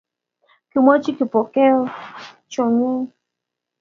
[0.69, 1.79] Kimwoch Kipokeo
[2.51, 2.91] chorwenyi